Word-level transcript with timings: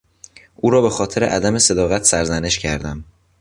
او 0.55 0.69
را 0.69 0.81
به 0.81 0.89
خاطر 0.89 1.23
عدم 1.23 1.57
صداقت 1.59 2.03
سرزنش 2.03 2.59
کردم. 2.59 3.03